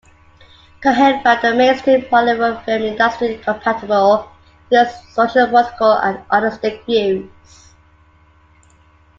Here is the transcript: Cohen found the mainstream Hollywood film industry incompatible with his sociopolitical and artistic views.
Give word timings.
Cohen 0.81 1.21
found 1.21 1.43
the 1.43 1.53
mainstream 1.53 2.03
Hollywood 2.09 2.63
film 2.63 2.81
industry 2.81 3.35
incompatible 3.35 4.31
with 4.71 4.87
his 4.87 4.97
sociopolitical 5.15 6.03
and 6.03 6.25
artistic 6.31 6.83
views. 6.87 7.29